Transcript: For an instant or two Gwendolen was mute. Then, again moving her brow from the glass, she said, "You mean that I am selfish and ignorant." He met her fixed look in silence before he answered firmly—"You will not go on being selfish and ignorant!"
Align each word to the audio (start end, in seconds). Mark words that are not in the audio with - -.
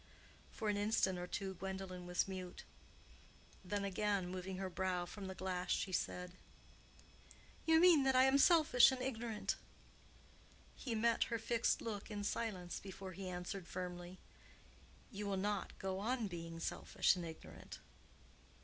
For 0.51 0.69
an 0.69 0.77
instant 0.77 1.19
or 1.19 1.27
two 1.27 1.53
Gwendolen 1.53 2.07
was 2.07 2.27
mute. 2.27 2.63
Then, 3.63 3.85
again 3.85 4.29
moving 4.29 4.57
her 4.57 4.67
brow 4.67 5.05
from 5.05 5.27
the 5.27 5.35
glass, 5.35 5.69
she 5.69 5.91
said, 5.91 6.31
"You 7.67 7.79
mean 7.79 8.01
that 8.01 8.15
I 8.15 8.23
am 8.23 8.39
selfish 8.39 8.91
and 8.91 8.99
ignorant." 8.99 9.57
He 10.75 10.95
met 10.95 11.25
her 11.25 11.37
fixed 11.37 11.83
look 11.83 12.09
in 12.09 12.23
silence 12.23 12.79
before 12.79 13.11
he 13.11 13.29
answered 13.29 13.67
firmly—"You 13.67 15.27
will 15.27 15.37
not 15.37 15.77
go 15.77 15.99
on 15.99 16.25
being 16.25 16.59
selfish 16.59 17.15
and 17.15 17.23
ignorant!" 17.23 17.77